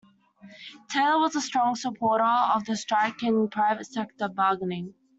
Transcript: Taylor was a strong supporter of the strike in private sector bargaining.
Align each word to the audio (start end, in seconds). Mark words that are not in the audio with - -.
Taylor 0.89 1.19
was 1.19 1.35
a 1.35 1.41
strong 1.41 1.75
supporter 1.75 2.23
of 2.23 2.65
the 2.65 2.75
strike 2.75 3.21
in 3.21 3.47
private 3.49 3.85
sector 3.85 4.27
bargaining. 4.27 4.95